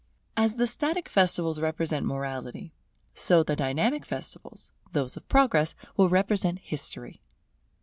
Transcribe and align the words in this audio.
As 0.35 0.55
the 0.55 0.65
static 0.65 1.07
festivals 1.07 1.59
represent 1.59 2.07
Morality, 2.07 2.73
so 3.13 3.43
the 3.43 3.55
dynamic 3.55 4.03
festivals, 4.03 4.71
those 4.93 5.15
of 5.15 5.29
Progress, 5.29 5.75
will 5.95 6.09
represent 6.09 6.57
History. 6.57 7.21